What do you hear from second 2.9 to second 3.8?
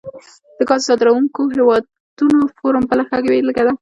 ښه بیلګه ده